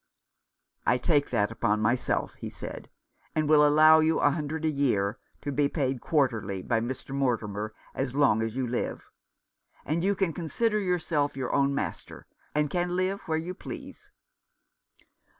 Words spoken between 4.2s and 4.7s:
hundred